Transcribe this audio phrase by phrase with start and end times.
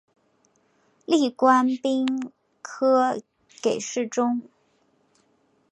[1.05, 2.07] 历官兵
[2.63, 3.21] 科
[3.61, 4.41] 给事中。